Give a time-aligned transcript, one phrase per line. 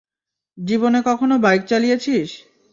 [0.57, 2.29] জীবনে কখনও বাইক চালিয়েছিস?